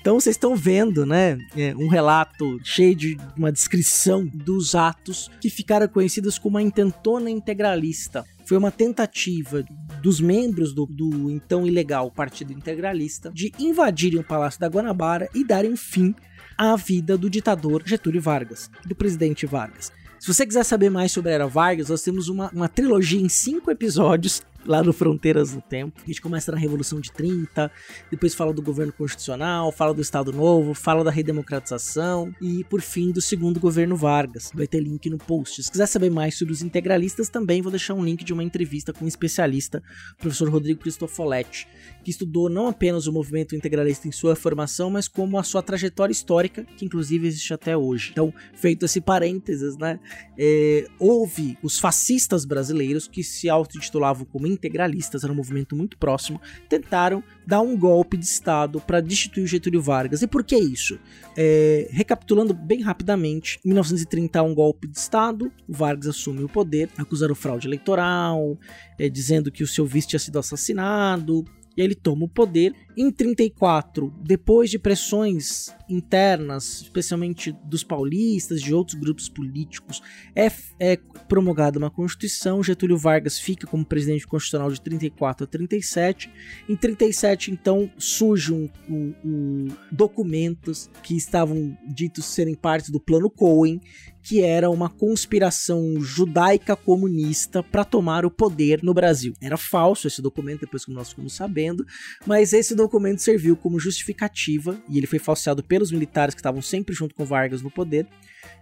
Então 0.03 0.19
vocês 0.19 0.35
estão 0.35 0.53
vendo, 0.53 1.05
né, 1.05 1.37
é, 1.55 1.73
um 1.77 1.87
relato 1.87 2.59
cheio 2.61 2.93
de 2.93 3.17
uma 3.37 3.53
descrição 3.53 4.25
dos 4.25 4.75
atos 4.75 5.31
que 5.39 5.49
ficaram 5.49 5.87
conhecidos 5.87 6.37
como 6.37 6.57
a 6.57 6.61
intentona 6.61 7.29
integralista. 7.29 8.25
Foi 8.45 8.57
uma 8.57 8.69
tentativa 8.69 9.63
dos 10.01 10.19
membros 10.19 10.73
do, 10.73 10.85
do 10.85 11.31
então 11.31 11.65
ilegal 11.65 12.11
Partido 12.11 12.51
Integralista 12.51 13.31
de 13.33 13.53
invadirem 13.57 14.19
o 14.19 14.25
Palácio 14.25 14.59
da 14.59 14.67
Guanabara 14.67 15.29
e 15.33 15.41
darem 15.41 15.77
fim 15.77 16.13
à 16.57 16.75
vida 16.75 17.17
do 17.17 17.29
ditador 17.29 17.81
Getúlio 17.85 18.21
Vargas, 18.21 18.69
do 18.85 18.93
presidente 18.93 19.45
Vargas. 19.45 19.89
Se 20.19 20.33
você 20.33 20.45
quiser 20.45 20.65
saber 20.65 20.89
mais 20.89 21.13
sobre 21.13 21.31
a 21.31 21.35
Era 21.35 21.47
Vargas, 21.47 21.87
nós 21.87 22.01
temos 22.01 22.27
uma, 22.27 22.49
uma 22.51 22.67
trilogia 22.67 23.21
em 23.21 23.29
cinco 23.29 23.71
episódios 23.71 24.41
lá 24.65 24.83
no 24.83 24.93
Fronteiras 24.93 25.51
do 25.51 25.61
Tempo. 25.61 26.01
A 26.03 26.07
gente 26.07 26.21
começa 26.21 26.51
na 26.51 26.57
Revolução 26.57 26.99
de 26.99 27.11
30, 27.11 27.71
depois 28.09 28.33
fala 28.33 28.53
do 28.53 28.61
governo 28.61 28.93
constitucional, 28.93 29.71
fala 29.71 29.93
do 29.93 30.01
Estado 30.01 30.31
Novo, 30.31 30.73
fala 30.73 31.03
da 31.03 31.11
redemocratização 31.11 32.33
e, 32.41 32.63
por 32.65 32.81
fim, 32.81 33.11
do 33.11 33.21
segundo 33.21 33.59
governo 33.59 33.95
Vargas. 33.95 34.51
Vai 34.53 34.67
ter 34.67 34.79
link 34.79 35.09
no 35.09 35.17
post. 35.17 35.63
Se 35.63 35.71
quiser 35.71 35.87
saber 35.87 36.09
mais 36.09 36.37
sobre 36.37 36.53
os 36.53 36.61
integralistas, 36.61 37.29
também 37.29 37.61
vou 37.61 37.71
deixar 37.71 37.93
um 37.93 38.03
link 38.03 38.23
de 38.23 38.33
uma 38.33 38.43
entrevista 38.43 38.93
com 38.93 39.05
um 39.05 39.07
especialista, 39.07 39.81
o 40.13 40.21
professor 40.21 40.49
Rodrigo 40.49 40.81
Cristofoletti, 40.81 41.67
que 42.03 42.11
estudou 42.11 42.49
não 42.49 42.67
apenas 42.67 43.07
o 43.07 43.13
movimento 43.13 43.55
integralista 43.55 44.07
em 44.07 44.11
sua 44.11 44.35
formação, 44.35 44.89
mas 44.89 45.07
como 45.07 45.37
a 45.37 45.43
sua 45.43 45.61
trajetória 45.61 46.11
histórica, 46.11 46.63
que 46.77 46.85
inclusive 46.85 47.27
existe 47.27 47.53
até 47.53 47.75
hoje. 47.75 48.09
Então, 48.11 48.33
feito 48.53 48.85
esse 48.85 49.01
parênteses, 49.01 49.77
né? 49.77 49.99
É, 50.37 50.87
houve 50.99 51.57
os 51.61 51.79
fascistas 51.79 52.45
brasileiros 52.45 53.07
que 53.07 53.23
se 53.23 53.49
autotitulavam 53.49 54.25
como 54.25 54.47
integralistas, 54.53 55.23
era 55.23 55.33
um 55.33 55.35
movimento 55.35 55.75
muito 55.75 55.97
próximo, 55.97 56.39
tentaram 56.69 57.23
dar 57.45 57.61
um 57.61 57.77
golpe 57.77 58.15
de 58.15 58.25
Estado 58.25 58.79
para 58.79 59.01
destituir 59.01 59.43
o 59.43 59.47
Getúlio 59.47 59.81
Vargas. 59.81 60.21
E 60.21 60.27
por 60.27 60.43
que 60.43 60.55
isso? 60.57 60.99
É, 61.35 61.89
recapitulando 61.91 62.53
bem 62.53 62.81
rapidamente, 62.81 63.59
em 63.65 63.69
1930 63.69 64.41
um 64.43 64.53
golpe 64.53 64.87
de 64.87 64.97
Estado, 64.97 65.51
Vargas 65.67 66.07
assume 66.07 66.43
o 66.43 66.49
poder, 66.49 66.89
acusaram 66.97 67.35
fraude 67.35 67.67
eleitoral, 67.67 68.57
é, 68.99 69.09
dizendo 69.09 69.51
que 69.51 69.63
o 69.63 69.67
seu 69.67 69.85
vice 69.85 70.07
tinha 70.07 70.19
sido 70.19 70.39
assassinado, 70.39 71.43
e 71.75 71.81
ele 71.81 71.95
toma 71.95 72.25
o 72.25 72.29
poder. 72.29 72.73
Em 72.95 73.11
34, 73.11 74.13
depois 74.21 74.69
de 74.69 74.77
pressões 74.77 75.73
internas, 75.89 76.81
especialmente 76.81 77.51
dos 77.63 77.83
paulistas, 77.83 78.61
de 78.61 78.73
outros 78.73 78.99
grupos 78.99 79.27
políticos, 79.27 80.01
é, 80.35 80.51
é 80.79 80.97
promulgada 81.27 81.77
uma 81.79 81.89
Constituição. 81.89 82.63
Getúlio 82.63 82.97
Vargas 82.97 83.39
fica 83.39 83.67
como 83.67 83.85
presidente 83.85 84.27
constitucional 84.27 84.71
de 84.71 84.79
34 84.81 85.45
a 85.45 85.47
37. 85.47 86.31
Em 86.69 86.75
37, 86.75 87.51
então, 87.51 87.89
surgem 87.97 88.71
um, 88.89 89.13
um, 89.25 89.67
documentos 89.91 90.89
que 91.01 91.15
estavam 91.15 91.77
ditos 91.87 92.25
serem 92.25 92.55
parte 92.55 92.91
do 92.91 92.99
Plano 92.99 93.29
Cohen, 93.29 93.81
que 94.21 94.41
era 94.41 94.69
uma 94.69 94.89
conspiração 94.89 95.99
judaica 95.99 96.75
comunista 96.75 97.61
para 97.61 97.83
tomar 97.83 98.25
o 98.25 98.31
poder 98.31 98.81
no 98.81 98.93
Brasil. 98.93 99.33
Era 99.41 99.57
falso 99.57 100.07
esse 100.07 100.21
documento, 100.21 100.61
depois 100.61 100.85
como 100.85 100.97
nós 100.97 101.09
ficamos 101.09 101.33
sabendo, 101.33 101.85
mas 102.25 102.53
esse 102.53 102.73
documento 102.73 102.82
serviu 103.17 103.55
como 103.55 103.79
justificativa, 103.79 104.81
e 104.89 104.97
ele 104.97 105.07
foi 105.07 105.19
falseado 105.19 105.63
pelos 105.63 105.91
militares 105.91 106.33
que 106.33 106.39
estavam 106.39 106.61
sempre 106.61 106.93
junto 106.95 107.15
com 107.15 107.25
Vargas 107.25 107.61
no 107.61 107.71
poder, 107.71 108.07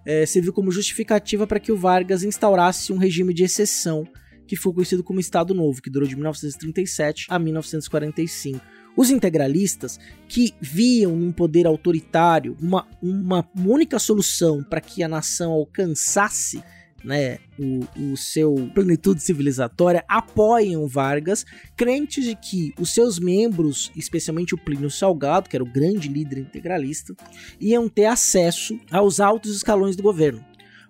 é, 0.06 0.26
serviu 0.26 0.54
como 0.54 0.72
justificativa 0.72 1.46
para 1.46 1.60
que 1.60 1.72
o 1.72 1.78
Vargas 1.78 2.24
instaurasse 2.24 2.92
um 2.92 2.98
regime 2.98 3.34
de 3.34 3.44
exceção 3.44 4.08
que 4.48 4.56
foi 4.56 4.74
conhecido 4.74 5.04
como 5.04 5.20
Estado 5.20 5.54
Novo, 5.54 5.82
que 5.82 5.90
durou 5.90 6.08
de 6.08 6.16
1937 6.16 7.28
a 7.30 7.40
1945. 7.40 8.60
Os 8.98 9.10
integralistas, 9.10 9.98
que 10.28 10.54
viam 10.60 11.16
num 11.16 11.32
poder 11.32 11.66
autoritário 11.66 12.58
uma, 12.60 12.86
uma 13.02 13.50
única 13.56 13.98
solução 13.98 14.62
para 14.62 14.82
que 14.82 15.02
a 15.04 15.08
nação 15.08 15.52
alcançasse 15.52 16.62
né, 17.04 17.40
o, 17.58 18.12
o, 18.12 18.18
seu 18.18 18.56
plenitude 18.74 19.22
civilizatória, 19.22 20.04
apoiam 20.08 20.88
Vargas, 20.88 21.46
crentes 21.76 22.26
de 22.26 22.36
que 22.36 22.74
os 22.80 22.94
seus 22.94 23.20
membros, 23.20 23.92
especialmente 23.96 24.54
o 24.54 24.58
Plínio 24.58 24.90
Salgado, 24.90 25.50
que 25.50 25.56
era 25.56 25.64
o 25.64 25.72
grande 25.72 26.08
líder 26.08 26.40
integralista, 26.40 27.16
iam 27.60 27.88
ter 27.90 28.06
acesso 28.06 28.80
aos 28.92 29.20
altos 29.20 29.56
escalões 29.56 29.96
do 29.96 30.04
governo. 30.04 30.44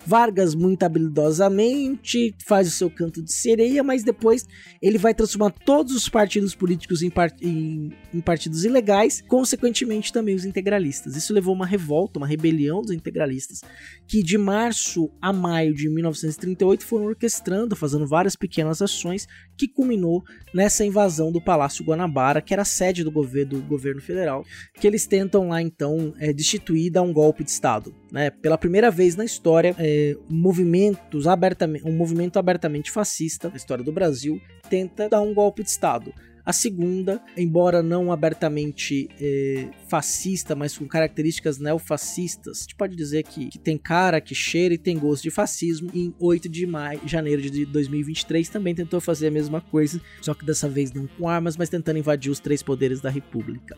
Vargas, 0.05 0.55
muito 0.55 0.83
habilidosamente, 0.83 2.35
faz 2.45 2.67
o 2.67 2.71
seu 2.71 2.89
canto 2.89 3.21
de 3.21 3.31
sereia, 3.31 3.83
mas 3.83 4.03
depois 4.03 4.45
ele 4.81 4.97
vai 4.97 5.13
transformar 5.13 5.51
todos 5.51 5.95
os 5.95 6.09
partidos 6.09 6.55
políticos 6.55 7.01
em, 7.01 7.11
em, 7.41 7.91
em 8.13 8.21
partidos 8.21 8.65
ilegais, 8.65 9.21
consequentemente 9.27 10.11
também 10.11 10.35
os 10.35 10.45
integralistas. 10.45 11.15
Isso 11.15 11.33
levou 11.33 11.53
a 11.53 11.55
uma 11.55 11.65
revolta, 11.65 12.19
uma 12.19 12.27
rebelião 12.27 12.81
dos 12.81 12.91
integralistas, 12.91 13.61
que 14.07 14.23
de 14.23 14.37
março 14.37 15.09
a 15.21 15.31
maio 15.31 15.73
de 15.73 15.89
1938 15.89 16.85
foram 16.85 17.05
orquestrando, 17.05 17.75
fazendo 17.75 18.07
várias 18.07 18.35
pequenas 18.35 18.81
ações 18.81 19.27
que 19.61 19.67
culminou 19.67 20.23
nessa 20.51 20.83
invasão 20.83 21.31
do 21.31 21.39
Palácio 21.39 21.85
Guanabara, 21.85 22.41
que 22.41 22.51
era 22.51 22.65
sede 22.65 23.03
do 23.03 23.11
governo, 23.11 23.59
do 23.59 23.61
governo 23.61 24.01
federal, 24.01 24.43
que 24.73 24.87
eles 24.87 25.05
tentam 25.05 25.49
lá 25.49 25.61
então 25.61 26.15
é, 26.17 26.33
destituir 26.33 26.87
e 26.87 26.89
dar 26.89 27.03
um 27.03 27.13
golpe 27.13 27.43
de 27.43 27.51
Estado. 27.51 27.93
Né? 28.11 28.31
Pela 28.31 28.57
primeira 28.57 28.89
vez 28.89 29.15
na 29.15 29.23
história, 29.23 29.75
é, 29.77 30.17
movimentos 30.27 31.27
abertamente, 31.27 31.87
um 31.87 31.95
movimento 31.95 32.39
abertamente 32.39 32.89
fascista 32.89 33.49
na 33.49 33.55
história 33.55 33.83
do 33.83 33.91
Brasil 33.91 34.41
tenta 34.67 35.07
dar 35.07 35.21
um 35.21 35.31
golpe 35.31 35.61
de 35.61 35.69
Estado. 35.69 36.11
A 36.45 36.53
segunda, 36.53 37.21
embora 37.37 37.83
não 37.83 38.11
abertamente 38.11 39.09
é, 39.19 39.69
fascista, 39.87 40.55
mas 40.55 40.77
com 40.77 40.87
características 40.87 41.57
neofascistas, 41.57 42.59
a 42.59 42.61
gente 42.61 42.75
pode 42.75 42.95
dizer 42.95 43.23
que, 43.23 43.49
que, 43.49 43.59
tem 43.59 43.77
cara, 43.77 44.19
que 44.19 44.33
cheira 44.33 44.73
e 44.73 44.77
tem 44.77 44.97
gosto 44.97 45.23
de 45.23 45.31
fascismo. 45.31 45.89
Em 45.93 46.13
8 46.19 46.49
de 46.49 46.65
maio, 46.65 47.01
janeiro 47.05 47.41
de 47.41 47.65
2023 47.65 48.49
também 48.49 48.73
tentou 48.73 48.99
fazer 48.99 49.27
a 49.27 49.31
mesma 49.31 49.61
coisa, 49.61 50.01
só 50.21 50.33
que 50.33 50.45
dessa 50.45 50.67
vez 50.67 50.91
não 50.91 51.07
com 51.07 51.27
armas, 51.27 51.57
mas 51.57 51.69
tentando 51.69 51.99
invadir 51.99 52.31
os 52.31 52.39
três 52.39 52.63
poderes 52.63 53.01
da 53.01 53.09
República. 53.09 53.77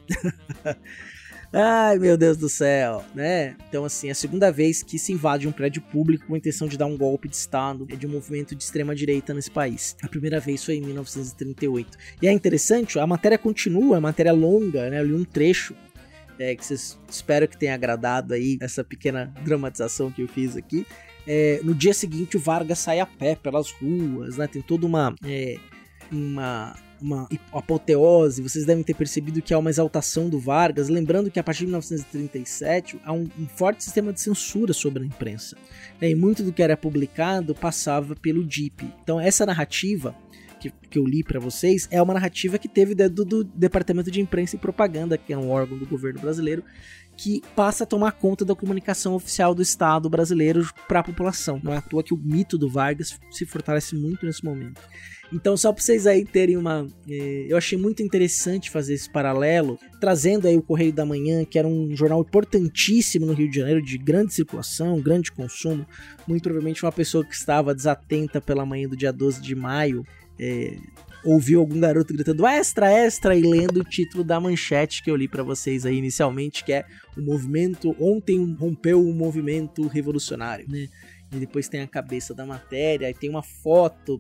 Ai, 1.56 2.00
meu 2.00 2.18
Deus 2.18 2.36
do 2.36 2.50
céu, 2.50 3.06
né? 3.14 3.56
Então, 3.70 3.86
assim, 3.86 4.08
é 4.08 4.12
a 4.12 4.16
segunda 4.16 4.52
vez 4.52 4.82
que 4.82 4.98
se 4.98 5.14
invade 5.14 5.48
um 5.48 5.52
prédio 5.52 5.84
público 5.84 6.26
com 6.26 6.34
a 6.34 6.38
intenção 6.38 6.68
de 6.68 6.76
dar 6.76 6.88
um 6.88 6.98
golpe 6.98 7.30
de 7.30 7.36
Estado 7.36 7.86
de 7.86 8.08
um 8.08 8.10
movimento 8.10 8.56
de 8.56 8.64
extrema-direita 8.64 9.36
nesse 9.36 9.52
país. 9.52 9.96
A 10.02 10.08
primeira 10.08 10.40
vez 10.40 10.64
foi 10.64 10.78
em 10.78 10.82
1938. 10.82 11.96
E 12.24 12.28
é 12.28 12.32
interessante, 12.32 12.98
a 12.98 13.06
matéria 13.06 13.38
continua, 13.38 13.98
é 13.98 14.00
matéria 14.00 14.34
longa, 14.34 14.90
né? 14.90 15.00
Eu 15.00 15.06
li 15.06 15.14
um 15.14 15.24
trecho 15.24 15.76
é, 16.40 16.56
que 16.56 16.66
vocês 16.66 16.98
espero 17.08 17.48
que 17.48 17.56
tenha 17.56 17.76
agradado 17.76 18.34
aí 18.34 18.58
essa 18.60 18.84
pequena 18.84 19.32
dramatização 19.46 20.10
que 20.10 20.24
eu 20.24 20.28
fiz 20.28 20.58
aqui. 20.58 20.88
É, 21.28 21.60
no 21.64 21.76
dia 21.76 21.94
seguinte, 21.94 22.36
o 22.36 22.40
Vargas 22.40 22.80
sai 22.80 23.00
a 23.00 23.06
pé 23.06 23.36
pelas 23.36 23.70
ruas, 23.70 24.38
né? 24.38 24.48
Tem 24.48 24.62
toda 24.64 24.88
uma. 24.88 25.14
É, 25.24 25.58
uma 26.12 26.76
uma 27.04 27.28
apoteose, 27.52 28.42
vocês 28.42 28.66
devem 28.66 28.84
ter 28.84 28.94
percebido 28.94 29.42
que 29.42 29.54
há 29.54 29.58
uma 29.58 29.70
exaltação 29.70 30.30
do 30.30 30.40
Vargas, 30.40 30.90
lembrando 30.90 31.30
que 31.30 31.40
a 31.40 31.44
partir 31.44 31.62
de 31.62 31.66
1937 31.68 33.00
há 33.04 33.14
um, 33.14 33.28
um 33.38 33.48
forte 33.48 33.84
sistema 33.84 34.14
de 34.14 34.22
censura 34.22 34.74
sobre 34.74 35.04
a 35.04 35.06
imprensa. 35.06 35.58
Né? 36.00 36.10
E 36.10 36.16
muito 36.16 36.44
do 36.44 36.52
que 36.52 36.64
era 36.64 36.78
publicado 36.78 37.54
passava 37.54 38.16
pelo 38.16 38.44
DIP. 38.44 38.84
Então 39.04 39.20
essa 39.20 39.46
narrativa 39.46 40.16
que, 40.64 40.72
que 40.90 40.98
eu 40.98 41.06
li 41.06 41.24
para 41.24 41.40
vocês 41.40 41.88
é 41.92 42.02
uma 42.02 42.14
narrativa 42.14 42.58
que 42.58 42.70
teve 42.70 42.96
do, 42.96 43.26
do 43.26 43.44
Departamento 43.44 44.10
de 44.10 44.22
Imprensa 44.22 44.56
e 44.56 44.60
Propaganda, 44.60 45.18
que 45.18 45.34
é 45.34 45.38
um 45.38 45.50
órgão 45.50 45.78
do 45.78 45.86
governo 45.86 46.22
brasileiro, 46.22 46.64
que 47.18 47.42
passa 47.56 47.84
a 47.84 47.88
tomar 47.88 48.14
conta 48.14 48.44
da 48.44 48.56
comunicação 48.56 49.14
oficial 49.14 49.54
do 49.54 49.62
Estado 49.62 50.10
brasileiro 50.10 50.68
para 50.88 51.00
a 51.00 51.04
população. 51.04 51.60
Não 51.64 51.74
é 51.74 51.78
à 51.78 51.82
toa 51.82 52.04
que 52.04 52.14
o 52.14 52.18
mito 52.18 52.58
do 52.58 52.70
Vargas 52.70 53.20
se 53.32 53.46
fortalece 53.46 53.96
muito 53.96 54.26
nesse 54.26 54.44
momento. 54.44 54.82
Então, 55.32 55.58
só 55.58 55.74
para 55.74 55.82
vocês 55.82 56.06
aí 56.06 56.24
terem 56.24 56.56
uma. 56.58 56.88
Eh, 57.10 57.48
eu 57.50 57.58
achei 57.58 57.76
muito 57.76 58.04
interessante 58.04 58.70
fazer 58.70 58.94
esse 58.94 59.10
paralelo, 59.10 59.80
trazendo 60.00 60.48
aí 60.48 60.56
o 60.56 60.62
Correio 60.62 60.94
da 60.94 61.04
Manhã, 61.04 61.44
que 61.44 61.58
era 61.58 61.68
um 61.68 61.96
jornal 61.96 62.22
importantíssimo 62.22 63.26
no 63.26 63.34
Rio 63.34 63.50
de 63.50 63.58
Janeiro, 63.58 63.82
de 63.82 63.98
grande 63.98 64.32
circulação, 64.32 65.02
grande 65.02 65.32
consumo. 65.32 65.88
Muito 66.28 66.44
provavelmente 66.44 66.86
uma 66.86 66.92
pessoa 66.92 67.26
que 67.26 67.34
estava 67.34 67.74
desatenta 67.74 68.40
pela 68.40 68.64
manhã 68.64 68.88
do 68.88 68.96
dia 68.96 69.12
12 69.12 69.42
de 69.42 69.56
maio. 69.56 70.06
Eh, 70.40 70.78
ouviu 71.24 71.60
algum 71.60 71.80
garoto 71.80 72.14
gritando 72.14 72.46
extra, 72.46 72.92
extra 72.92 73.36
e 73.36 73.42
lendo 73.42 73.82
o 73.82 73.84
título 73.84 74.24
da 74.24 74.40
manchete 74.40 75.02
que 75.02 75.10
eu 75.10 75.16
li 75.16 75.28
para 75.28 75.44
vocês 75.44 75.86
aí 75.86 75.98
inicialmente, 75.98 76.64
que 76.64 76.74
é 76.74 76.86
o 77.18 77.22
movimento 77.22 77.96
ontem 78.00 78.56
rompeu 78.60 79.02
o 79.02 79.14
movimento 79.14 79.88
revolucionário, 79.88 80.66
né? 80.70 80.88
E 81.32 81.40
depois 81.40 81.68
tem 81.68 81.82
a 81.82 81.88
cabeça 81.88 82.34
da 82.34 82.46
matéria, 82.46 83.10
e 83.10 83.14
tem 83.14 83.28
uma 83.28 83.42
foto 83.42 84.20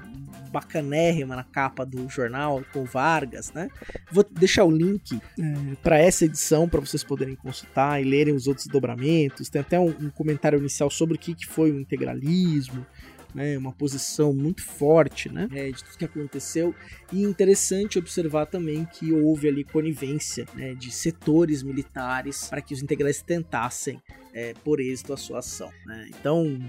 bacanérrima 0.51 1.35
na 1.35 1.43
capa 1.43 1.85
do 1.85 2.09
jornal 2.09 2.63
com 2.73 2.85
Vargas, 2.85 3.51
né? 3.53 3.69
Vou 4.11 4.23
deixar 4.23 4.63
o 4.63 4.71
link 4.71 5.15
é, 5.15 5.75
para 5.83 5.99
essa 5.99 6.25
edição 6.25 6.67
para 6.67 6.79
vocês 6.79 7.03
poderem 7.03 7.35
consultar 7.35 8.01
e 8.01 8.03
lerem 8.03 8.33
os 8.33 8.47
outros 8.47 8.65
dobramentos. 8.65 9.47
Tem 9.47 9.61
até 9.61 9.79
um, 9.79 9.89
um 9.89 10.09
comentário 10.09 10.57
inicial 10.57 10.89
sobre 10.89 11.15
o 11.15 11.19
que, 11.19 11.35
que 11.35 11.45
foi 11.45 11.71
o 11.71 11.79
integralismo. 11.79 12.83
Né, 13.33 13.57
uma 13.57 13.71
posição 13.71 14.31
muito 14.31 14.61
forte 14.61 15.27
né, 15.27 15.47
é, 15.51 15.71
de 15.71 15.83
tudo 15.83 15.97
que 15.97 16.05
aconteceu. 16.05 16.75
E 17.11 17.23
interessante 17.23 17.97
observar 17.97 18.45
também 18.45 18.85
que 18.85 19.11
houve 19.11 19.47
ali 19.47 19.63
conivência 19.63 20.45
né, 20.53 20.75
de 20.75 20.91
setores 20.91 21.63
militares 21.63 22.47
para 22.47 22.61
que 22.61 22.75
os 22.75 22.83
integralistas 22.83 23.25
tentassem 23.25 23.99
é, 24.33 24.53
por 24.63 24.79
êxito 24.79 25.13
a 25.13 25.17
sua 25.17 25.39
ação. 25.39 25.71
Né. 25.85 26.09
Então, 26.09 26.59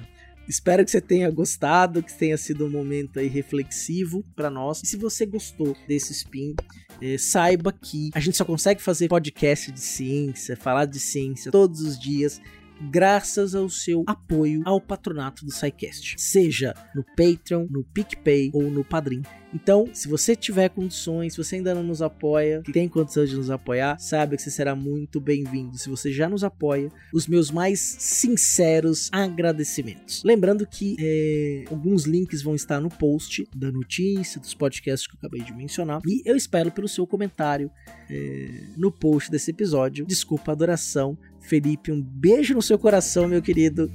Espero 0.47 0.85
que 0.85 0.91
você 0.91 1.01
tenha 1.01 1.31
gostado, 1.31 2.03
que 2.03 2.13
tenha 2.17 2.37
sido 2.37 2.67
um 2.67 2.71
momento 2.71 3.19
aí 3.19 3.29
reflexivo 3.29 4.23
para 4.37 4.51
nós. 4.51 4.83
E 4.83 4.87
se 4.87 4.97
você 4.97 5.25
gostou 5.25 5.75
desse 5.89 6.13
spin, 6.13 6.55
é, 7.01 7.17
saiba 7.17 7.73
que 7.73 8.11
a 8.15 8.21
gente 8.21 8.37
só 8.37 8.45
consegue 8.45 8.83
fazer 8.83 9.09
podcast 9.09 9.73
de 9.73 9.81
ciência, 9.81 10.57
falar 10.57 10.85
de 10.85 11.01
ciência 11.01 11.51
todos 11.51 11.81
os 11.81 11.99
dias 11.99 12.41
graças 12.81 13.55
ao 13.55 13.69
seu 13.69 14.05
apoio 14.07 14.63
ao 14.65 14.81
patronato 14.81 15.45
do 15.45 15.53
SciCast, 15.53 16.17
seja 16.19 16.75
no 16.95 17.05
Patreon, 17.05 17.67
no 17.71 17.85
PicPay 17.85 18.51
ou 18.53 18.71
no 18.71 18.85
Padrim. 18.85 19.23
Então, 19.55 19.89
se 19.93 20.09
você 20.09 20.35
tiver 20.35 20.69
condições, 20.71 21.35
se 21.35 21.39
você 21.39 21.57
ainda 21.57 21.73
não 21.73 21.85
nos 21.85 22.03
apoia, 22.03 22.61
que 22.63 22.73
tem 22.73 22.89
condições 22.89 23.31
de 23.31 23.37
nos 23.37 23.51
apoiar, 23.51 23.97
sabe 24.01 24.37
que 24.37 24.43
você 24.43 24.51
será 24.51 24.75
muito 24.75 25.21
bem-vindo. 25.21 25.79
Se 25.79 25.89
você 25.89 26.13
já 26.13 26.29
nos 26.29 26.43
apoia, 26.43 26.91
os 27.13 27.29
meus 27.29 27.53
mais 27.53 27.79
sinceros 27.79 29.09
agradecimentos. 29.13 30.25
Lembrando 30.25 30.67
que 30.67 30.97
é, 30.99 31.65
alguns 31.71 32.05
links 32.05 32.43
vão 32.43 32.57
estar 32.57 32.81
no 32.81 32.89
post 32.89 33.47
da 33.55 33.71
notícia, 33.71 34.41
dos 34.41 34.55
podcasts 34.55 35.07
que 35.07 35.15
eu 35.15 35.19
acabei 35.19 35.43
de 35.43 35.55
mencionar. 35.55 36.01
E 36.05 36.29
eu 36.29 36.35
espero 36.35 36.73
pelo 36.73 36.89
seu 36.89 37.07
comentário 37.07 37.71
é, 38.11 38.65
no 38.77 38.91
post 38.91 39.31
desse 39.31 39.53
episódio. 39.53 40.05
Desculpa 40.05 40.51
a 40.51 40.55
adoração. 40.55 41.17
Felipe, 41.45 41.93
um 41.93 42.01
beijo 42.03 42.55
no 42.55 42.63
seu 42.63 42.79
coração, 42.79 43.29
meu 43.29 43.43
querido. 43.43 43.91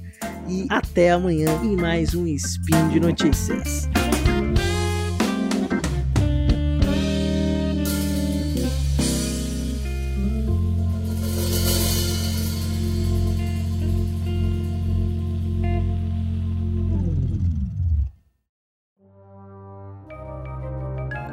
E 0.48 0.66
até 0.68 1.10
amanhã 1.10 1.48
em 1.64 1.76
mais 1.76 2.14
um 2.14 2.26
Spin 2.26 2.88
de 2.92 3.00
Notícias. 3.00 3.88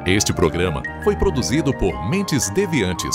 Este 0.06 0.32
programa 0.32 0.82
foi 1.04 1.16
produzido 1.16 1.72
por 1.76 2.08
Mentes 2.08 2.48
Deviantes. 2.50 3.14